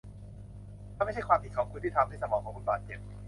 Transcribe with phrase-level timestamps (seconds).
[0.97, 2.99] มันไม่ใช่ความผิดของคุณที่ทำให้สมองของคุณบาดเจ็บ